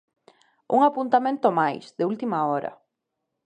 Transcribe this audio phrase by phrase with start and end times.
[0.75, 2.71] Un apuntamento máis, de última hora.